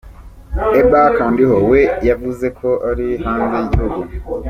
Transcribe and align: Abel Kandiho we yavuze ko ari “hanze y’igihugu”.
Abel 0.79 1.09
Kandiho 1.17 1.57
we 1.71 1.81
yavuze 2.09 2.47
ko 2.59 2.69
ari 2.89 3.07
“hanze 3.51 3.79
y’igihugu”. 3.93 4.39